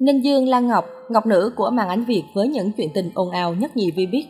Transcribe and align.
Ninh 0.00 0.20
Dương 0.20 0.48
Lan 0.48 0.66
Ngọc, 0.66 0.84
ngọc 1.08 1.26
nữ 1.26 1.52
của 1.56 1.70
màn 1.70 1.88
ảnh 1.88 2.04
Việt 2.04 2.22
với 2.34 2.48
những 2.48 2.72
chuyện 2.72 2.88
tình 2.94 3.10
ồn 3.14 3.30
ào 3.30 3.54
nhất 3.54 3.76
nhì 3.76 3.90
vi 3.90 4.06
biết. 4.06 4.24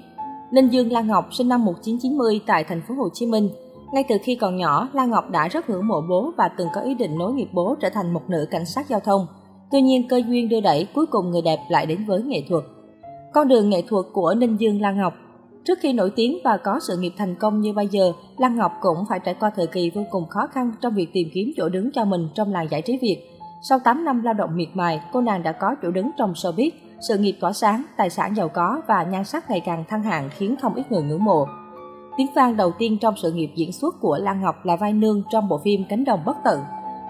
Ninh 0.52 0.68
Dương 0.68 0.92
Lan 0.92 1.06
Ngọc 1.06 1.28
sinh 1.32 1.48
năm 1.48 1.64
1990 1.64 2.40
tại 2.46 2.64
thành 2.64 2.82
phố 2.88 2.94
Hồ 2.94 3.08
Chí 3.12 3.26
Minh. 3.26 3.50
Ngay 3.92 4.04
từ 4.08 4.16
khi 4.22 4.34
còn 4.34 4.56
nhỏ, 4.56 4.88
Lan 4.92 5.10
Ngọc 5.10 5.30
đã 5.30 5.48
rất 5.48 5.70
ngưỡng 5.70 5.88
mộ 5.88 6.00
bố 6.08 6.32
và 6.36 6.48
từng 6.58 6.68
có 6.74 6.80
ý 6.80 6.94
định 6.94 7.18
nối 7.18 7.32
nghiệp 7.32 7.48
bố 7.52 7.76
trở 7.80 7.88
thành 7.90 8.12
một 8.12 8.22
nữ 8.28 8.46
cảnh 8.50 8.66
sát 8.66 8.88
giao 8.88 9.00
thông. 9.00 9.26
Tuy 9.70 9.80
nhiên, 9.80 10.08
cơ 10.08 10.22
duyên 10.28 10.48
đưa 10.48 10.60
đẩy, 10.60 10.86
cuối 10.94 11.06
cùng 11.06 11.30
người 11.30 11.42
đẹp 11.42 11.58
lại 11.68 11.86
đến 11.86 12.04
với 12.06 12.22
nghệ 12.22 12.42
thuật. 12.48 12.64
Con 13.34 13.48
đường 13.48 13.70
nghệ 13.70 13.82
thuật 13.88 14.06
của 14.12 14.34
Ninh 14.34 14.56
Dương 14.56 14.80
Lan 14.80 14.98
Ngọc 14.98 15.14
Trước 15.64 15.78
khi 15.80 15.92
nổi 15.92 16.10
tiếng 16.16 16.38
và 16.44 16.56
có 16.56 16.80
sự 16.88 16.96
nghiệp 16.96 17.12
thành 17.16 17.34
công 17.34 17.60
như 17.60 17.72
bây 17.72 17.88
giờ, 17.88 18.12
Lan 18.38 18.56
Ngọc 18.56 18.72
cũng 18.80 18.98
phải 19.08 19.20
trải 19.24 19.34
qua 19.40 19.50
thời 19.56 19.66
kỳ 19.66 19.90
vô 19.90 20.02
cùng 20.10 20.28
khó 20.28 20.46
khăn 20.46 20.72
trong 20.80 20.94
việc 20.94 21.08
tìm 21.12 21.28
kiếm 21.34 21.52
chỗ 21.56 21.68
đứng 21.68 21.90
cho 21.92 22.04
mình 22.04 22.28
trong 22.34 22.52
làng 22.52 22.68
giải 22.70 22.82
trí 22.82 22.98
Việt. 23.02 23.26
Sau 23.62 23.78
8 23.78 24.04
năm 24.04 24.22
lao 24.22 24.34
động 24.34 24.56
miệt 24.56 24.68
mài, 24.74 25.00
cô 25.12 25.20
nàng 25.20 25.42
đã 25.42 25.52
có 25.52 25.74
chỗ 25.82 25.90
đứng 25.90 26.10
trong 26.18 26.32
showbiz, 26.32 26.70
sự 27.08 27.18
nghiệp 27.18 27.36
tỏa 27.40 27.52
sáng, 27.52 27.84
tài 27.96 28.10
sản 28.10 28.36
giàu 28.36 28.48
có 28.48 28.82
và 28.88 29.02
nhan 29.02 29.24
sắc 29.24 29.50
ngày 29.50 29.60
càng 29.60 29.84
thăng 29.88 30.02
hạng 30.02 30.28
khiến 30.30 30.56
không 30.62 30.74
ít 30.74 30.92
người 30.92 31.02
ngưỡng 31.02 31.24
mộ. 31.24 31.46
Tiếng 32.16 32.26
vang 32.34 32.56
đầu 32.56 32.72
tiên 32.78 32.98
trong 33.00 33.14
sự 33.16 33.32
nghiệp 33.32 33.50
diễn 33.54 33.72
xuất 33.72 33.94
của 34.00 34.18
Lan 34.18 34.40
Ngọc 34.40 34.64
là 34.64 34.76
vai 34.76 34.92
nương 34.92 35.22
trong 35.30 35.48
bộ 35.48 35.58
phim 35.64 35.84
Cánh 35.88 36.04
đồng 36.04 36.24
bất 36.24 36.36
tận. 36.44 36.60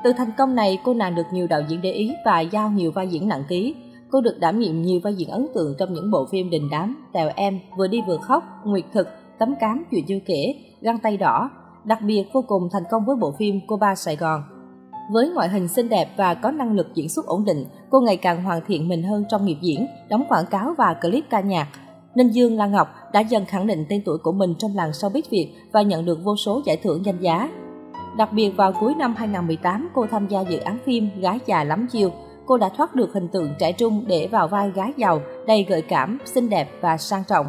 Từ 0.04 0.12
thành 0.12 0.30
công 0.38 0.54
này, 0.54 0.78
cô 0.84 0.94
nàng 0.94 1.14
được 1.14 1.26
nhiều 1.32 1.46
đạo 1.46 1.62
diễn 1.68 1.80
để 1.82 1.92
ý 1.92 2.12
và 2.24 2.40
giao 2.40 2.70
nhiều 2.70 2.92
vai 2.92 3.08
diễn 3.08 3.28
nặng 3.28 3.44
ký. 3.48 3.74
Cô 4.10 4.20
được 4.20 4.36
đảm 4.40 4.58
nhiệm 4.58 4.82
nhiều 4.82 5.00
vai 5.04 5.14
diễn 5.14 5.28
ấn 5.28 5.46
tượng 5.54 5.74
trong 5.78 5.92
những 5.94 6.10
bộ 6.10 6.26
phim 6.30 6.50
đình 6.50 6.68
đám, 6.70 7.08
Tèo 7.12 7.30
Em, 7.36 7.60
Vừa 7.76 7.88
đi 7.88 8.02
vừa 8.06 8.16
khóc, 8.16 8.44
Nguyệt 8.64 8.84
thực, 8.92 9.08
Tấm 9.38 9.54
cám 9.60 9.84
chuyện 9.90 10.04
chưa 10.08 10.18
kể, 10.26 10.54
Găng 10.80 10.98
tay 10.98 11.16
đỏ. 11.16 11.50
Đặc 11.84 11.98
biệt 12.02 12.24
vô 12.32 12.44
cùng 12.48 12.68
thành 12.72 12.84
công 12.90 13.04
với 13.04 13.16
bộ 13.16 13.32
phim 13.38 13.60
Cô 13.66 13.76
ba 13.76 13.94
Sài 13.94 14.16
Gòn. 14.16 14.42
Với 15.12 15.30
ngoại 15.30 15.48
hình 15.48 15.68
xinh 15.68 15.88
đẹp 15.88 16.08
và 16.16 16.34
có 16.34 16.50
năng 16.50 16.72
lực 16.72 16.94
diễn 16.94 17.08
xuất 17.08 17.26
ổn 17.26 17.44
định, 17.44 17.64
cô 17.90 18.00
ngày 18.00 18.16
càng 18.16 18.44
hoàn 18.44 18.60
thiện 18.66 18.88
mình 18.88 19.02
hơn 19.02 19.24
trong 19.28 19.44
nghiệp 19.44 19.56
diễn, 19.60 19.86
đóng 20.08 20.24
quảng 20.28 20.46
cáo 20.50 20.74
và 20.78 20.94
clip 20.94 21.24
ca 21.30 21.40
nhạc. 21.40 21.68
Ninh 22.14 22.28
Dương 22.28 22.56
Lan 22.56 22.72
Ngọc 22.72 22.88
đã 23.12 23.20
dần 23.20 23.44
khẳng 23.44 23.66
định 23.66 23.84
tên 23.88 24.02
tuổi 24.04 24.18
của 24.18 24.32
mình 24.32 24.54
trong 24.58 24.76
làng 24.76 24.90
showbiz 24.90 25.22
Việt 25.30 25.54
và 25.72 25.82
nhận 25.82 26.04
được 26.04 26.18
vô 26.24 26.36
số 26.36 26.62
giải 26.64 26.76
thưởng 26.76 27.04
danh 27.04 27.20
giá. 27.20 27.50
Đặc 28.16 28.32
biệt 28.32 28.50
vào 28.50 28.72
cuối 28.80 28.94
năm 28.94 29.14
2018, 29.16 29.88
cô 29.94 30.06
tham 30.10 30.26
gia 30.28 30.40
dự 30.40 30.58
án 30.58 30.78
phim 30.84 31.08
Gái 31.20 31.38
già 31.46 31.64
lắm 31.64 31.86
chiêu. 31.92 32.10
Cô 32.46 32.58
đã 32.58 32.68
thoát 32.68 32.94
được 32.94 33.12
hình 33.12 33.28
tượng 33.28 33.54
trẻ 33.58 33.72
trung 33.72 34.04
để 34.06 34.28
vào 34.32 34.48
vai 34.48 34.70
gái 34.70 34.92
giàu, 34.96 35.20
đầy 35.46 35.66
gợi 35.68 35.82
cảm, 35.82 36.18
xinh 36.24 36.50
đẹp 36.50 36.68
và 36.80 36.96
sang 36.96 37.24
trọng. 37.28 37.46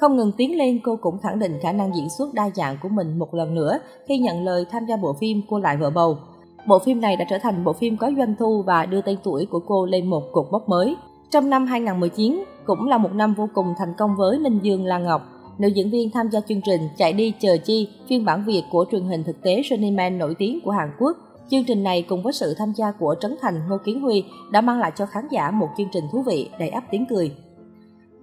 Không 0.00 0.16
ngừng 0.16 0.32
tiến 0.32 0.58
lên, 0.58 0.80
cô 0.84 0.96
cũng 1.00 1.18
khẳng 1.18 1.38
định 1.38 1.58
khả 1.62 1.72
năng 1.72 1.96
diễn 1.96 2.08
xuất 2.18 2.34
đa 2.34 2.50
dạng 2.54 2.76
của 2.82 2.88
mình 2.88 3.18
một 3.18 3.34
lần 3.34 3.54
nữa 3.54 3.78
khi 4.08 4.18
nhận 4.18 4.44
lời 4.44 4.64
tham 4.70 4.86
gia 4.86 4.96
bộ 4.96 5.16
phim 5.20 5.40
Cô 5.50 5.58
lại 5.58 5.76
vợ 5.76 5.90
bầu. 5.90 6.18
Bộ 6.66 6.78
phim 6.78 7.00
này 7.00 7.16
đã 7.16 7.24
trở 7.30 7.38
thành 7.38 7.64
bộ 7.64 7.72
phim 7.72 7.96
có 7.96 8.10
doanh 8.16 8.34
thu 8.38 8.62
và 8.66 8.86
đưa 8.86 9.00
tên 9.00 9.18
tuổi 9.24 9.46
của 9.46 9.60
cô 9.66 9.86
lên 9.86 10.06
một 10.06 10.22
cột 10.32 10.46
mốc 10.50 10.68
mới. 10.68 10.96
Trong 11.30 11.50
năm 11.50 11.66
2019, 11.66 12.44
cũng 12.64 12.88
là 12.88 12.98
một 12.98 13.12
năm 13.12 13.34
vô 13.34 13.48
cùng 13.54 13.74
thành 13.78 13.94
công 13.98 14.16
với 14.16 14.38
Ninh 14.38 14.58
Dương 14.62 14.84
Lan 14.84 15.04
Ngọc. 15.04 15.22
Nữ 15.58 15.68
diễn 15.68 15.90
viên 15.90 16.10
tham 16.10 16.28
gia 16.30 16.40
chương 16.40 16.60
trình 16.60 16.80
Chạy 16.96 17.12
đi 17.12 17.32
chờ 17.40 17.56
chi, 17.64 17.88
phiên 18.08 18.24
bản 18.24 18.44
Việt 18.46 18.62
của 18.70 18.84
truyền 18.90 19.02
hình 19.02 19.24
thực 19.24 19.42
tế 19.42 19.62
Running 19.70 19.96
Man 19.96 20.18
nổi 20.18 20.34
tiếng 20.38 20.60
của 20.64 20.70
Hàn 20.70 20.90
Quốc. 20.98 21.16
Chương 21.50 21.64
trình 21.64 21.82
này 21.82 22.02
cùng 22.08 22.22
với 22.22 22.32
sự 22.32 22.54
tham 22.58 22.72
gia 22.76 22.92
của 22.92 23.14
Trấn 23.20 23.36
Thành, 23.40 23.60
Ngô 23.68 23.76
Kiến 23.84 24.00
Huy 24.00 24.24
đã 24.50 24.60
mang 24.60 24.78
lại 24.78 24.92
cho 24.96 25.06
khán 25.06 25.24
giả 25.30 25.50
một 25.50 25.68
chương 25.76 25.88
trình 25.92 26.04
thú 26.12 26.22
vị, 26.22 26.50
đầy 26.58 26.68
ắp 26.68 26.84
tiếng 26.90 27.06
cười. 27.10 27.36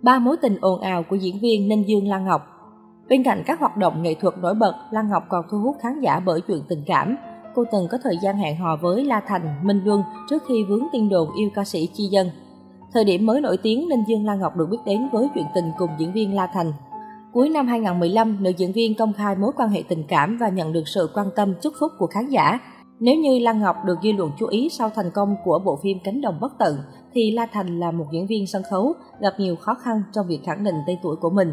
Ba 0.02 0.20
mối 0.20 0.38
tình 0.42 0.58
ồn 0.62 0.82
ào 0.82 1.04
của 1.10 1.16
diễn 1.16 1.40
viên 1.40 1.68
Ninh 1.68 1.88
Dương 1.88 2.08
Lan 2.08 2.26
Ngọc 2.26 2.42
Bên 3.10 3.24
cạnh 3.24 3.44
các 3.46 3.60
hoạt 3.60 3.78
động 3.78 4.04
nghệ 4.04 4.14
thuật 4.14 4.38
nổi 4.38 4.54
bật, 4.54 4.76
Lan 4.92 5.10
Ngọc 5.10 5.24
còn 5.30 5.46
thu 5.52 5.60
hút 5.60 5.76
khán 5.82 6.00
giả 6.00 6.20
bởi 6.20 6.42
chuyện 6.42 6.62
tình 6.70 6.84
cảm 6.86 7.18
cô 7.58 7.64
từng 7.72 7.88
có 7.92 7.98
thời 8.04 8.18
gian 8.22 8.38
hẹn 8.38 8.58
hò 8.58 8.76
với 8.76 9.06
La 9.06 9.22
Thành, 9.28 9.56
Minh 9.64 9.82
Luân 9.86 10.04
trước 10.30 10.44
khi 10.48 10.64
vướng 10.64 10.88
tin 10.92 11.10
đồn 11.10 11.30
yêu 11.38 11.50
ca 11.56 11.64
sĩ 11.64 11.90
Chi 11.94 12.04
Dân. 12.04 12.30
Thời 12.94 13.04
điểm 13.06 13.26
mới 13.26 13.42
nổi 13.42 13.58
tiếng, 13.58 13.90
nên 13.90 14.04
Dương 14.08 14.26
Lan 14.26 14.40
Ngọc 14.40 14.58
được 14.58 14.68
biết 14.72 14.78
đến 14.86 15.10
với 15.12 15.28
chuyện 15.36 15.46
tình 15.56 15.72
cùng 15.78 15.90
diễn 15.98 16.14
viên 16.14 16.36
La 16.36 16.48
Thành. 16.54 16.74
Cuối 17.34 17.50
năm 17.50 17.68
2015, 17.68 18.44
nữ 18.44 18.52
diễn 18.58 18.72
viên 18.72 18.96
công 18.96 19.14
khai 19.14 19.36
mối 19.36 19.52
quan 19.58 19.70
hệ 19.70 19.84
tình 19.88 20.04
cảm 20.08 20.38
và 20.38 20.50
nhận 20.50 20.74
được 20.74 20.88
sự 20.88 21.10
quan 21.14 21.28
tâm 21.36 21.54
chúc 21.62 21.74
phúc 21.80 21.92
của 22.00 22.08
khán 22.08 22.30
giả. 22.30 22.60
Nếu 23.00 23.16
như 23.16 23.40
Lan 23.40 23.60
Ngọc 23.60 23.76
được 23.86 23.98
dư 24.04 24.12
luận 24.12 24.32
chú 24.40 24.48
ý 24.48 24.70
sau 24.70 24.90
thành 24.90 25.12
công 25.12 25.36
của 25.44 25.60
bộ 25.66 25.80
phim 25.84 25.98
Cánh 26.04 26.22
đồng 26.22 26.40
bất 26.42 26.54
tận, 26.60 26.78
thì 27.14 27.32
La 27.32 27.48
Thành 27.54 27.80
là 27.80 27.92
một 27.92 28.06
diễn 28.12 28.28
viên 28.28 28.48
sân 28.48 28.64
khấu 28.70 28.94
gặp 29.20 29.34
nhiều 29.38 29.56
khó 29.56 29.74
khăn 29.74 30.02
trong 30.14 30.28
việc 30.28 30.40
khẳng 30.46 30.64
định 30.64 30.76
tên 30.88 30.98
tuổi 31.04 31.16
của 31.16 31.30
mình. 31.30 31.52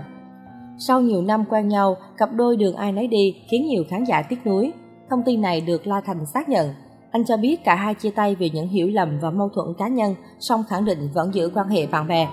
Sau 0.79 1.01
nhiều 1.01 1.23
năm 1.23 1.45
quen 1.51 1.69
nhau, 1.69 1.97
cặp 2.17 2.33
đôi 2.33 2.57
đường 2.57 2.77
ai 2.77 2.93
nấy 2.93 3.09
đi 3.09 3.37
khiến 3.51 3.67
nhiều 3.67 3.85
khán 3.89 4.05
giả 4.05 4.23
tiếc 4.23 4.47
nuối. 4.47 4.73
Thông 5.11 5.23
tin 5.23 5.41
này 5.41 5.61
được 5.61 5.87
La 5.87 6.01
Thành 6.01 6.27
xác 6.27 6.49
nhận. 6.49 6.75
Anh 7.11 7.25
cho 7.25 7.37
biết 7.37 7.65
cả 7.65 7.75
hai 7.75 7.95
chia 7.95 8.11
tay 8.11 8.35
vì 8.35 8.51
những 8.51 8.69
hiểu 8.69 8.89
lầm 8.89 9.19
và 9.21 9.31
mâu 9.31 9.49
thuẫn 9.49 9.75
cá 9.79 9.89
nhân, 9.89 10.15
song 10.39 10.65
khẳng 10.69 10.85
định 10.85 11.09
vẫn 11.15 11.35
giữ 11.35 11.51
quan 11.55 11.69
hệ 11.69 11.87
bạn 11.87 12.09
bè. 12.09 12.29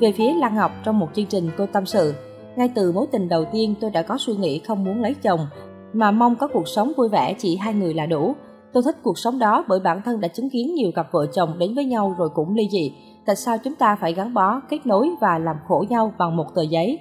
Về 0.00 0.12
phía 0.12 0.32
Lan 0.34 0.56
Ngọc 0.56 0.72
trong 0.84 0.98
một 0.98 1.08
chương 1.14 1.26
trình 1.26 1.50
cô 1.58 1.66
tâm 1.66 1.86
sự, 1.86 2.14
ngay 2.56 2.70
từ 2.74 2.92
mối 2.92 3.06
tình 3.12 3.28
đầu 3.28 3.44
tiên 3.52 3.74
tôi 3.80 3.90
đã 3.90 4.02
có 4.02 4.16
suy 4.18 4.34
nghĩ 4.34 4.58
không 4.58 4.84
muốn 4.84 5.02
lấy 5.02 5.14
chồng, 5.14 5.46
mà 5.92 6.10
mong 6.10 6.36
có 6.36 6.48
cuộc 6.48 6.68
sống 6.68 6.92
vui 6.96 7.08
vẻ 7.08 7.34
chỉ 7.38 7.56
hai 7.56 7.74
người 7.74 7.94
là 7.94 8.06
đủ. 8.06 8.34
Tôi 8.72 8.82
thích 8.82 8.96
cuộc 9.02 9.18
sống 9.18 9.38
đó 9.38 9.64
bởi 9.68 9.80
bản 9.80 10.02
thân 10.04 10.20
đã 10.20 10.28
chứng 10.28 10.50
kiến 10.50 10.74
nhiều 10.74 10.90
cặp 10.94 11.12
vợ 11.12 11.26
chồng 11.34 11.58
đến 11.58 11.74
với 11.74 11.84
nhau 11.84 12.14
rồi 12.18 12.28
cũng 12.34 12.54
ly 12.54 12.68
dị. 12.72 12.92
Tại 13.26 13.36
sao 13.36 13.58
chúng 13.58 13.74
ta 13.74 13.96
phải 14.00 14.12
gắn 14.12 14.34
bó, 14.34 14.60
kết 14.70 14.86
nối 14.86 15.10
và 15.20 15.38
làm 15.38 15.56
khổ 15.68 15.84
nhau 15.88 16.12
bằng 16.18 16.36
một 16.36 16.46
tờ 16.54 16.62
giấy? 16.62 16.98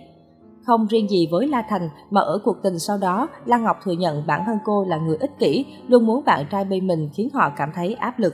Không 0.66 0.88
riêng 0.88 1.10
gì 1.10 1.28
với 1.32 1.48
La 1.48 1.64
Thành 1.70 1.90
mà 2.10 2.22
ở 2.22 2.40
cuộc 2.44 2.58
tình 2.64 2.80
sau 2.80 2.98
đó, 2.98 3.28
Lan 3.46 3.64
Ngọc 3.64 3.78
thừa 3.84 3.92
nhận 3.92 4.24
bản 4.28 4.42
thân 4.46 4.58
cô 4.66 4.86
là 4.86 4.98
người 4.98 5.18
ích 5.18 5.40
kỷ, 5.40 5.66
luôn 5.88 6.06
muốn 6.06 6.24
bạn 6.26 6.46
trai 6.52 6.66
bên 6.66 6.88
mình 6.88 7.10
khiến 7.14 7.30
họ 7.34 7.50
cảm 7.58 7.70
thấy 7.76 7.94
áp 7.94 8.20
lực. 8.20 8.34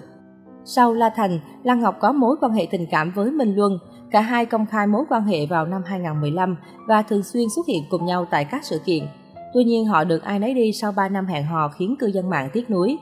Sau 0.65 0.93
La 0.93 1.09
Thành, 1.15 1.39
Lan 1.63 1.79
Ngọc 1.79 1.95
có 1.99 2.11
mối 2.11 2.35
quan 2.41 2.51
hệ 2.51 2.67
tình 2.71 2.85
cảm 2.91 3.11
với 3.15 3.31
Minh 3.31 3.55
Luân. 3.55 3.77
Cả 4.11 4.21
hai 4.21 4.45
công 4.45 4.65
khai 4.65 4.87
mối 4.87 5.03
quan 5.09 5.23
hệ 5.23 5.45
vào 5.45 5.65
năm 5.65 5.81
2015 5.85 6.55
và 6.87 7.01
thường 7.01 7.23
xuyên 7.23 7.49
xuất 7.55 7.67
hiện 7.67 7.83
cùng 7.89 8.05
nhau 8.05 8.25
tại 8.31 8.45
các 8.45 8.65
sự 8.65 8.79
kiện. 8.85 9.03
Tuy 9.53 9.63
nhiên 9.63 9.85
họ 9.85 10.03
được 10.03 10.23
ai 10.23 10.39
nấy 10.39 10.53
đi 10.53 10.71
sau 10.73 10.91
3 10.91 11.09
năm 11.09 11.25
hẹn 11.25 11.45
hò 11.45 11.67
khiến 11.67 11.95
cư 11.99 12.07
dân 12.07 12.29
mạng 12.29 12.49
tiếc 12.53 12.69
nuối. 12.69 12.97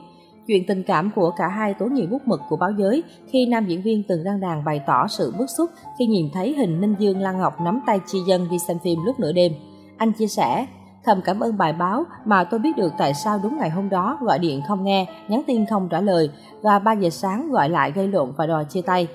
Chuyện 0.48 0.66
tình 0.66 0.82
cảm 0.82 1.10
của 1.14 1.30
cả 1.30 1.48
hai 1.48 1.74
tố 1.74 1.86
nhiều 1.86 2.06
bút 2.10 2.22
mực 2.26 2.40
của 2.48 2.56
báo 2.56 2.70
giới 2.78 3.02
khi 3.26 3.46
nam 3.46 3.66
diễn 3.66 3.82
viên 3.82 4.02
từng 4.08 4.24
đăng 4.24 4.40
đàn 4.40 4.64
bày 4.64 4.80
tỏ 4.86 5.06
sự 5.08 5.34
bức 5.38 5.46
xúc 5.58 5.70
khi 5.98 6.06
nhìn 6.06 6.30
thấy 6.32 6.54
hình 6.54 6.80
Ninh 6.80 6.94
Dương 6.98 7.20
Lan 7.20 7.38
Ngọc 7.38 7.60
nắm 7.60 7.80
tay 7.86 8.00
Chi 8.06 8.18
Dân 8.28 8.46
đi 8.50 8.58
xem 8.58 8.78
phim 8.84 8.98
lúc 9.04 9.20
nửa 9.20 9.32
đêm. 9.32 9.52
Anh 9.96 10.12
chia 10.12 10.26
sẻ, 10.26 10.66
thầm 11.04 11.20
cảm 11.24 11.40
ơn 11.40 11.58
bài 11.58 11.72
báo 11.72 12.04
mà 12.24 12.44
tôi 12.44 12.60
biết 12.60 12.76
được 12.76 12.92
tại 12.98 13.14
sao 13.14 13.40
đúng 13.42 13.58
ngày 13.58 13.70
hôm 13.70 13.88
đó 13.88 14.18
gọi 14.22 14.38
điện 14.38 14.62
không 14.68 14.84
nghe, 14.84 15.06
nhắn 15.28 15.42
tin 15.46 15.66
không 15.66 15.88
trả 15.88 16.00
lời 16.00 16.30
và 16.62 16.78
3 16.78 16.92
giờ 16.92 17.10
sáng 17.10 17.50
gọi 17.50 17.68
lại 17.68 17.92
gây 17.92 18.08
lộn 18.08 18.32
và 18.36 18.46
đòi 18.46 18.64
chia 18.64 18.82
tay. 18.82 19.08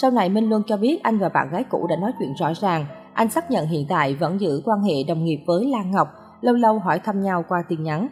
Sau 0.00 0.10
này 0.10 0.28
Minh 0.28 0.48
Luân 0.48 0.62
cho 0.66 0.76
biết 0.76 1.02
anh 1.02 1.18
và 1.18 1.28
bạn 1.28 1.48
gái 1.50 1.64
cũ 1.64 1.86
đã 1.90 1.96
nói 1.96 2.12
chuyện 2.18 2.34
rõ 2.34 2.52
ràng. 2.60 2.86
Anh 3.14 3.30
xác 3.30 3.50
nhận 3.50 3.66
hiện 3.66 3.86
tại 3.88 4.14
vẫn 4.14 4.40
giữ 4.40 4.62
quan 4.64 4.82
hệ 4.82 5.02
đồng 5.08 5.24
nghiệp 5.24 5.40
với 5.46 5.66
Lan 5.66 5.90
Ngọc, 5.90 6.08
lâu 6.40 6.54
lâu 6.54 6.78
hỏi 6.78 6.98
thăm 6.98 7.22
nhau 7.22 7.44
qua 7.48 7.62
tin 7.68 7.82
nhắn. 7.82 8.08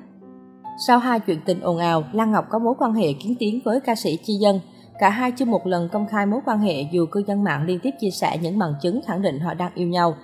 Sau 0.76 0.98
hai 0.98 1.20
chuyện 1.20 1.38
tình 1.44 1.60
ồn 1.60 1.78
ào, 1.78 2.04
Lan 2.12 2.32
Ngọc 2.32 2.44
có 2.50 2.58
mối 2.58 2.74
quan 2.78 2.94
hệ 2.94 3.12
kiến 3.12 3.34
tiến 3.38 3.60
với 3.64 3.80
ca 3.80 3.94
sĩ 3.94 4.18
Chi 4.24 4.34
Dân. 4.34 4.60
Cả 4.98 5.10
hai 5.10 5.32
chưa 5.32 5.44
một 5.44 5.66
lần 5.66 5.88
công 5.88 6.06
khai 6.06 6.26
mối 6.26 6.40
quan 6.46 6.58
hệ 6.58 6.82
dù 6.92 7.06
cư 7.06 7.22
dân 7.26 7.44
mạng 7.44 7.64
liên 7.66 7.78
tiếp 7.82 7.90
chia 8.00 8.10
sẻ 8.10 8.38
những 8.42 8.58
bằng 8.58 8.74
chứng 8.82 9.00
khẳng 9.06 9.22
định 9.22 9.40
họ 9.40 9.54
đang 9.54 9.74
yêu 9.74 9.88
nhau. 9.88 10.14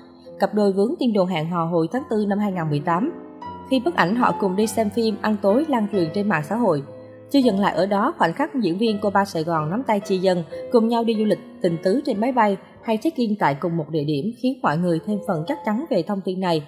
Cặp 0.41 0.55
đôi 0.55 0.73
vướng 0.73 0.95
tin 0.99 1.13
đồn 1.13 1.29
hẹn 1.29 1.51
hò 1.51 1.65
hồi 1.65 1.89
tháng 1.93 2.03
4 2.11 2.29
năm 2.29 2.39
2018. 2.39 3.13
Khi 3.71 3.81
bức 3.81 3.97
ảnh 3.97 4.17
họ 4.17 4.33
cùng 4.41 4.57
đi 4.57 4.67
xem 4.67 4.91
phim 4.91 5.17
ăn 5.21 5.37
tối 5.43 5.65
lan 5.69 5.87
truyền 5.93 6.09
trên 6.15 6.29
mạng 6.29 6.43
xã 6.49 6.57
hội. 6.57 6.83
Chưa 7.31 7.39
dừng 7.39 7.61
lại 7.61 7.75
ở 7.75 7.87
đó, 7.87 8.15
khoảnh 8.19 8.33
khắc 8.33 8.55
diễn 8.55 8.79
viên 8.79 8.99
cô 9.03 9.11
ba 9.11 9.25
Sài 9.25 9.45
Gòn 9.45 9.71
nắm 9.71 9.83
tay 9.87 10.01
Chi 10.01 10.19
Dân 10.19 10.45
cùng 10.73 10.89
nhau 10.89 11.05
đi 11.05 11.15
du 11.19 11.25
lịch 11.25 11.41
tình 11.63 11.77
tứ 11.83 12.01
trên 12.07 12.21
máy 12.21 12.33
bay 12.33 12.57
hay 12.83 12.97
check-in 12.97 13.37
tại 13.39 13.55
cùng 13.55 13.77
một 13.77 13.91
địa 13.91 14.05
điểm 14.05 14.33
khiến 14.43 14.59
mọi 14.63 14.79
người 14.79 15.01
thêm 15.07 15.19
phần 15.27 15.45
chắc 15.47 15.59
chắn 15.65 15.85
về 15.91 16.03
thông 16.03 16.21
tin 16.21 16.41
này. 16.41 16.63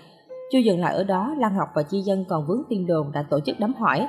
Chưa 0.52 0.58
dừng 0.58 0.80
lại 0.80 0.94
ở 0.94 1.04
đó, 1.04 1.34
Lan 1.38 1.56
Ngọc 1.56 1.68
và 1.74 1.82
Chi 1.82 2.00
Dân 2.00 2.24
còn 2.28 2.46
vướng 2.46 2.62
tin 2.68 2.86
đồn 2.86 3.12
đã 3.12 3.22
tổ 3.30 3.40
chức 3.40 3.56
đám 3.60 3.74
hỏi. 3.74 4.08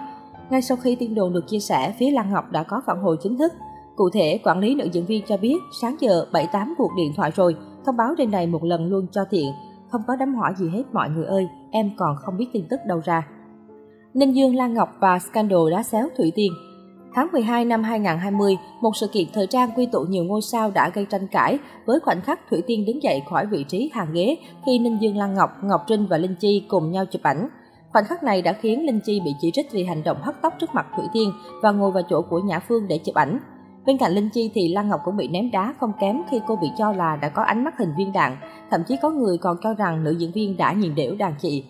Ngay 0.50 0.62
sau 0.62 0.78
khi 0.78 0.96
tin 0.96 1.16
đồn 1.16 1.34
được 1.34 1.47
chia 1.47 1.59
sẻ, 1.59 1.96
phía 2.00 2.12
Lan 2.12 2.31
Ngọc 2.31 2.52
đã 2.52 2.63
có 2.63 2.81
phản 2.85 3.02
hồi 3.02 3.18
chính 3.24 3.38
thức. 3.38 3.53
Cụ 3.96 4.09
thể, 4.13 4.40
quản 4.44 4.59
lý 4.59 4.75
nữ 4.75 4.85
diễn 4.91 5.06
viên 5.06 5.25
cho 5.28 5.38
biết 5.38 5.57
sáng 5.81 5.96
giờ 6.00 6.25
7-8 6.31 6.74
cuộc 6.77 6.92
điện 6.98 7.13
thoại 7.15 7.31
rồi, 7.36 7.56
thông 7.86 7.98
báo 7.98 8.13
trên 8.18 8.31
này 8.31 8.48
một 8.48 8.63
lần 8.63 8.86
luôn 8.86 9.07
cho 9.12 9.25
tiện. 9.30 9.51
Không 9.89 10.01
có 10.07 10.15
đám 10.15 10.36
hỏi 10.36 10.54
gì 10.57 10.69
hết 10.69 10.83
mọi 10.94 11.10
người 11.10 11.25
ơi, 11.25 11.48
em 11.71 11.92
còn 11.98 12.15
không 12.15 12.38
biết 12.38 12.48
tin 12.54 12.65
tức 12.69 12.80
đâu 12.88 13.01
ra. 13.06 13.27
Ninh 14.13 14.36
Dương 14.36 14.56
Lan 14.56 14.74
Ngọc 14.74 14.89
và 15.00 15.19
scandal 15.19 15.71
đá 15.71 15.83
xéo 15.83 16.07
Thủy 16.18 16.31
Tiên 16.36 16.51
Tháng 17.13 17.28
12 17.31 17.66
năm 17.66 17.84
2020, 17.84 18.58
một 18.81 18.92
sự 18.96 19.08
kiện 19.08 19.28
thời 19.34 19.48
trang 19.48 19.69
quy 19.75 19.86
tụ 19.86 20.02
nhiều 20.02 20.24
ngôi 20.24 20.42
sao 20.42 20.72
đã 20.72 20.90
gây 20.90 21.06
tranh 21.10 21.28
cãi 21.28 21.60
với 21.86 22.00
khoảnh 22.00 22.22
khắc 22.22 22.50
Thủy 22.50 22.62
Tiên 22.68 22.86
đứng 22.86 23.04
dậy 23.04 23.24
khỏi 23.30 23.46
vị 23.46 23.66
trí 23.68 23.92
hàng 23.94 24.13
ghế 24.13 24.38
khi 24.66 24.80
Ninh 24.80 24.98
Dương 25.02 25.18
Lan 25.18 25.34
Ngọc, 25.34 25.50
Ngọc 25.63 25.81
Trinh 25.88 26.06
và 26.06 26.18
Linh 26.18 26.36
Chi 26.36 26.66
cùng 26.68 26.92
nhau 26.92 27.06
chụp 27.06 27.22
ảnh. 27.24 27.48
Khoảnh 27.94 28.06
khắc 28.06 28.24
này 28.24 28.42
đã 28.42 28.54
khiến 28.54 28.86
Linh 28.86 29.00
Chi 29.00 29.22
bị 29.25 29.31
chỉ 29.42 29.52
trích 29.52 29.72
vì 29.72 29.84
hành 29.84 30.04
động 30.04 30.18
hất 30.22 30.36
tóc 30.42 30.54
trước 30.60 30.69
mặt 30.75 30.88
Thủy 30.96 31.06
Tiên 31.13 31.34
và 31.62 31.72
ngồi 31.72 31.92
vào 31.92 32.04
chỗ 32.10 32.22
của 32.22 32.40
Nhã 32.40 32.60
Phương 32.60 32.88
để 32.88 32.98
chụp 32.98 33.16
ảnh. 33.16 33.40
Bên 33.86 33.98
cạnh 33.98 34.12
Linh 34.12 34.30
Chi 34.30 34.52
thì 34.54 34.68
Lan 34.68 34.90
Ngọc 34.90 35.02
cũng 35.06 35.18
bị 35.18 35.28
ném 35.28 35.52
đá 35.52 35.74
không 35.80 35.92
kém 36.02 36.22
khi 36.31 36.42
cô 36.48 36.56
bị 36.56 36.68
cho 36.78 36.92
là 36.92 37.16
đã 37.16 37.30
có 37.30 37.44
ánh 37.44 37.63
mắt 37.63 37.78
hình 37.78 37.94
viên 37.98 38.13
đạn, 38.13 38.38
thậm 38.72 38.84
chí 38.88 38.98
có 39.02 39.10
người 39.10 39.38
còn 39.38 39.58
cho 39.63 39.74
rằng 39.74 40.04
nữ 40.04 40.12
diễn 40.12 40.31
viên 40.31 40.58
đã 40.58 40.74
nhìn 40.74 40.96
đểu 40.96 41.16
đàn 41.16 41.34
chị. 41.42 41.63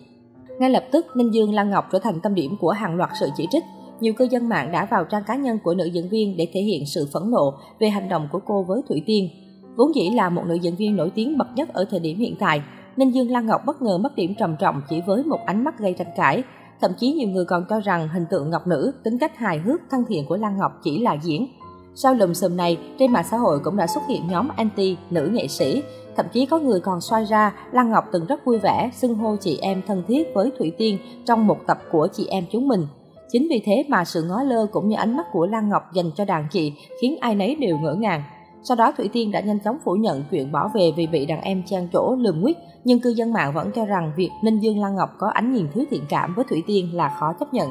Ngay 0.58 0.70
lập 0.70 0.84
tức, 0.92 1.06
Ninh 1.16 1.34
Dương 1.34 1.54
Lan 1.54 1.70
Ngọc 1.70 1.88
trở 1.92 1.98
thành 1.98 2.20
tâm 2.20 2.34
điểm 2.34 2.56
của 2.60 2.70
hàng 2.70 2.96
loạt 2.96 3.10
sự 3.20 3.28
chỉ 3.36 3.46
trích 3.50 3.64
nhiều 4.02 4.12
cư 4.12 4.24
dân 4.30 4.48
mạng 4.48 4.72
đã 4.72 4.86
vào 4.90 5.04
trang 5.04 5.22
cá 5.26 5.36
nhân 5.36 5.58
của 5.64 5.74
nữ 5.74 5.84
diễn 5.84 6.08
viên 6.08 6.36
để 6.36 6.48
thể 6.52 6.60
hiện 6.60 6.86
sự 6.86 7.08
phẫn 7.12 7.30
nộ 7.30 7.54
về 7.78 7.88
hành 7.88 8.08
động 8.08 8.28
của 8.32 8.40
cô 8.46 8.62
với 8.62 8.82
Thủy 8.88 9.02
Tiên. 9.06 9.28
Vốn 9.76 9.94
dĩ 9.94 10.10
là 10.10 10.30
một 10.30 10.42
nữ 10.46 10.54
diễn 10.54 10.76
viên 10.76 10.96
nổi 10.96 11.10
tiếng 11.14 11.38
bậc 11.38 11.48
nhất 11.56 11.68
ở 11.72 11.84
thời 11.90 12.00
điểm 12.00 12.18
hiện 12.18 12.36
tại, 12.38 12.62
nên 12.96 13.10
Dương 13.10 13.30
Lan 13.30 13.46
Ngọc 13.46 13.62
bất 13.66 13.82
ngờ 13.82 13.98
mất 13.98 14.16
điểm 14.16 14.34
trầm 14.38 14.56
trọng 14.58 14.82
chỉ 14.88 15.00
với 15.06 15.24
một 15.24 15.38
ánh 15.46 15.64
mắt 15.64 15.78
gây 15.78 15.94
tranh 15.98 16.12
cãi. 16.16 16.42
Thậm 16.80 16.90
chí 16.98 17.12
nhiều 17.12 17.28
người 17.28 17.44
còn 17.44 17.64
cho 17.70 17.80
rằng 17.80 18.08
hình 18.08 18.24
tượng 18.30 18.50
Ngọc 18.50 18.66
Nữ, 18.66 18.92
tính 19.04 19.18
cách 19.18 19.36
hài 19.36 19.58
hước, 19.58 19.80
thân 19.90 20.04
thiện 20.08 20.26
của 20.28 20.36
Lan 20.36 20.58
Ngọc 20.58 20.72
chỉ 20.84 20.98
là 20.98 21.16
diễn. 21.22 21.46
Sau 21.94 22.14
lùm 22.14 22.32
xùm 22.32 22.56
này, 22.56 22.78
trên 22.98 23.12
mạng 23.12 23.24
xã 23.30 23.36
hội 23.36 23.58
cũng 23.64 23.76
đã 23.76 23.86
xuất 23.86 24.00
hiện 24.08 24.22
nhóm 24.30 24.48
anti 24.56 24.96
nữ 25.10 25.30
nghệ 25.32 25.48
sĩ. 25.48 25.82
Thậm 26.16 26.26
chí 26.32 26.46
có 26.46 26.58
người 26.58 26.80
còn 26.80 27.00
xoay 27.00 27.24
ra 27.24 27.54
Lan 27.72 27.90
Ngọc 27.90 28.04
từng 28.12 28.26
rất 28.26 28.44
vui 28.44 28.58
vẻ 28.58 28.90
xưng 28.94 29.14
hô 29.14 29.36
chị 29.40 29.58
em 29.62 29.82
thân 29.86 30.02
thiết 30.08 30.34
với 30.34 30.50
Thủy 30.58 30.72
Tiên 30.78 30.98
trong 31.26 31.46
một 31.46 31.58
tập 31.66 31.78
của 31.92 32.08
chị 32.12 32.26
em 32.26 32.44
chúng 32.52 32.68
mình. 32.68 32.86
Chính 33.32 33.46
vì 33.50 33.62
thế 33.64 33.84
mà 33.88 34.04
sự 34.04 34.22
ngó 34.22 34.42
lơ 34.42 34.66
cũng 34.66 34.88
như 34.88 34.96
ánh 34.96 35.16
mắt 35.16 35.26
của 35.32 35.46
Lan 35.46 35.68
Ngọc 35.68 35.82
dành 35.92 36.10
cho 36.16 36.24
đàn 36.24 36.46
chị 36.50 36.72
khiến 37.00 37.16
ai 37.20 37.34
nấy 37.34 37.54
đều 37.54 37.78
ngỡ 37.78 37.94
ngàng. 37.94 38.22
Sau 38.62 38.76
đó 38.76 38.92
Thủy 38.96 39.10
Tiên 39.12 39.30
đã 39.30 39.40
nhanh 39.40 39.58
chóng 39.58 39.78
phủ 39.84 39.92
nhận 39.92 40.24
chuyện 40.30 40.52
bỏ 40.52 40.70
về 40.74 40.92
vì 40.96 41.06
bị 41.06 41.26
đàn 41.26 41.40
em 41.40 41.62
trang 41.66 41.88
chỗ 41.92 42.16
lườm 42.18 42.40
nguyết, 42.40 42.56
nhưng 42.84 43.00
cư 43.00 43.10
dân 43.10 43.32
mạng 43.32 43.52
vẫn 43.54 43.70
cho 43.74 43.84
rằng 43.84 44.12
việc 44.16 44.30
Ninh 44.42 44.58
Dương 44.58 44.78
Lan 44.78 44.96
Ngọc 44.96 45.10
có 45.18 45.28
ánh 45.28 45.52
nhìn 45.52 45.66
thiếu 45.74 45.84
thiện 45.90 46.02
cảm 46.08 46.34
với 46.34 46.44
Thủy 46.48 46.62
Tiên 46.66 46.96
là 46.96 47.16
khó 47.20 47.32
chấp 47.40 47.54
nhận. 47.54 47.68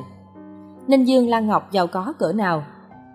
Ninh 0.88 1.04
Dương 1.04 1.30
Lan 1.30 1.48
Ngọc 1.48 1.72
giàu 1.72 1.88
có 1.88 2.13
cỡ 2.19 2.31
nào? 2.34 2.63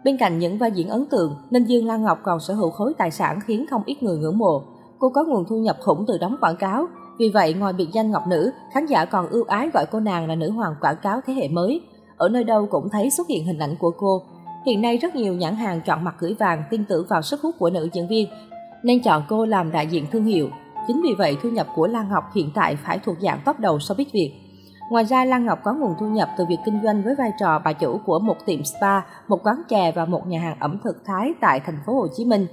Bên 0.04 0.16
cạnh 0.16 0.38
những 0.38 0.58
vai 0.58 0.70
diễn 0.70 0.88
ấn 0.88 1.06
tượng, 1.06 1.36
Ninh 1.50 1.64
Dương 1.64 1.86
Lan 1.86 2.02
Ngọc 2.02 2.18
còn 2.22 2.40
sở 2.40 2.54
hữu 2.54 2.70
khối 2.70 2.94
tài 2.98 3.10
sản 3.10 3.40
khiến 3.46 3.66
không 3.70 3.82
ít 3.86 4.02
người 4.02 4.18
ngưỡng 4.18 4.38
mộ. 4.38 4.62
Cô 4.98 5.08
có 5.08 5.24
nguồn 5.24 5.44
thu 5.48 5.56
nhập 5.56 5.76
khủng 5.80 6.04
từ 6.08 6.18
đóng 6.18 6.36
quảng 6.40 6.56
cáo, 6.56 6.86
vì 7.18 7.28
vậy 7.28 7.54
ngoài 7.54 7.72
biệt 7.72 7.88
danh 7.92 8.10
Ngọc 8.10 8.22
Nữ, 8.28 8.50
khán 8.72 8.86
giả 8.86 9.04
còn 9.04 9.28
ưu 9.28 9.44
ái 9.44 9.70
gọi 9.74 9.86
cô 9.90 10.00
nàng 10.00 10.28
là 10.28 10.34
nữ 10.34 10.50
hoàng 10.50 10.74
quảng 10.80 10.96
cáo 11.02 11.20
thế 11.26 11.32
hệ 11.32 11.48
mới. 11.48 11.80
Ở 12.16 12.28
nơi 12.28 12.44
đâu 12.44 12.66
cũng 12.70 12.88
thấy 12.92 13.10
xuất 13.10 13.28
hiện 13.28 13.46
hình 13.46 13.58
ảnh 13.58 13.76
của 13.78 13.90
cô. 13.90 14.22
Hiện 14.66 14.82
nay 14.82 14.96
rất 14.96 15.14
nhiều 15.14 15.34
nhãn 15.34 15.54
hàng 15.54 15.80
chọn 15.80 16.04
mặt 16.04 16.14
gửi 16.18 16.34
vàng 16.38 16.62
tin 16.70 16.84
tưởng 16.84 17.06
vào 17.08 17.22
sức 17.22 17.40
hút 17.42 17.54
của 17.58 17.70
nữ 17.70 17.88
diễn 17.92 18.08
viên, 18.08 18.28
nên 18.82 19.02
chọn 19.02 19.22
cô 19.28 19.46
làm 19.46 19.72
đại 19.72 19.86
diện 19.86 20.06
thương 20.12 20.24
hiệu. 20.24 20.48
Chính 20.86 21.02
vì 21.02 21.14
vậy 21.18 21.36
thu 21.42 21.48
nhập 21.48 21.66
của 21.74 21.86
Lan 21.86 22.08
Ngọc 22.08 22.24
hiện 22.34 22.50
tại 22.54 22.76
phải 22.76 22.98
thuộc 22.98 23.16
dạng 23.20 23.40
top 23.44 23.60
đầu 23.60 23.78
so 23.78 23.94
biết 23.94 24.12
Việt. 24.12 24.32
Ngoài 24.90 25.04
ra, 25.04 25.24
Lan 25.24 25.46
Ngọc 25.46 25.58
có 25.64 25.74
nguồn 25.74 25.94
thu 26.00 26.06
nhập 26.06 26.28
từ 26.38 26.44
việc 26.48 26.58
kinh 26.64 26.80
doanh 26.84 27.02
với 27.02 27.14
vai 27.14 27.30
trò 27.40 27.58
bà 27.64 27.72
chủ 27.72 28.00
của 28.06 28.18
một 28.18 28.36
tiệm 28.46 28.64
spa, 28.64 29.00
một 29.28 29.46
quán 29.46 29.62
chè 29.68 29.92
và 29.92 30.04
một 30.04 30.26
nhà 30.26 30.40
hàng 30.40 30.56
ẩm 30.60 30.78
thực 30.84 31.04
Thái 31.04 31.34
tại 31.40 31.60
thành 31.60 31.78
phố 31.86 31.94
Hồ 31.94 32.06
Chí 32.16 32.24
Minh. 32.24 32.46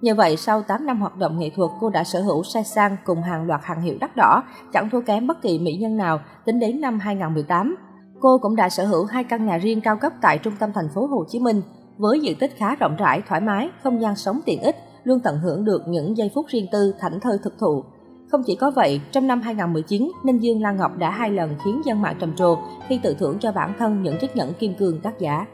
Nhờ 0.00 0.14
vậy, 0.14 0.36
sau 0.36 0.62
8 0.62 0.86
năm 0.86 1.00
hoạt 1.00 1.16
động 1.16 1.38
nghệ 1.38 1.50
thuật, 1.56 1.70
cô 1.80 1.90
đã 1.90 2.04
sở 2.04 2.22
hữu 2.22 2.42
sai 2.42 2.64
sang 2.64 2.96
cùng 3.04 3.22
hàng 3.22 3.46
loạt 3.46 3.60
hàng 3.64 3.82
hiệu 3.82 3.96
đắt 4.00 4.16
đỏ, 4.16 4.42
chẳng 4.72 4.90
thua 4.90 5.00
kém 5.00 5.26
bất 5.26 5.42
kỳ 5.42 5.58
mỹ 5.58 5.76
nhân 5.76 5.96
nào 5.96 6.20
tính 6.44 6.60
đến 6.60 6.80
năm 6.80 6.98
2018. 6.98 7.76
Cô 8.20 8.38
cũng 8.38 8.56
đã 8.56 8.68
sở 8.68 8.84
hữu 8.84 9.04
hai 9.04 9.24
căn 9.24 9.46
nhà 9.46 9.58
riêng 9.58 9.80
cao 9.80 9.96
cấp 9.96 10.12
tại 10.22 10.38
trung 10.38 10.54
tâm 10.58 10.70
thành 10.74 10.88
phố 10.94 11.06
Hồ 11.06 11.24
Chí 11.28 11.40
Minh, 11.40 11.62
với 11.98 12.20
diện 12.20 12.38
tích 12.40 12.52
khá 12.56 12.74
rộng 12.74 12.96
rãi, 12.96 13.22
thoải 13.28 13.40
mái, 13.40 13.68
không 13.82 14.00
gian 14.00 14.16
sống 14.16 14.40
tiện 14.46 14.62
ích, 14.62 14.76
luôn 15.04 15.20
tận 15.20 15.38
hưởng 15.38 15.64
được 15.64 15.82
những 15.88 16.16
giây 16.16 16.30
phút 16.34 16.46
riêng 16.48 16.66
tư, 16.72 16.94
thảnh 17.00 17.20
thơi 17.20 17.38
thực 17.42 17.58
thụ. 17.58 17.84
Không 18.30 18.42
chỉ 18.46 18.56
có 18.56 18.70
vậy, 18.70 19.00
trong 19.12 19.26
năm 19.26 19.40
2019, 19.40 20.12
Ninh 20.24 20.38
Dương 20.38 20.62
Lan 20.62 20.76
Ngọc 20.76 20.96
đã 20.98 21.10
hai 21.10 21.30
lần 21.30 21.56
khiến 21.64 21.82
dân 21.84 22.02
mạng 22.02 22.16
trầm 22.20 22.36
trồ 22.36 22.58
khi 22.88 23.00
tự 23.02 23.14
thưởng 23.14 23.38
cho 23.40 23.52
bản 23.52 23.74
thân 23.78 24.02
những 24.02 24.18
chiếc 24.20 24.36
nhẫn 24.36 24.52
kim 24.54 24.74
cương 24.74 25.00
đắt 25.02 25.18
giá. 25.18 25.46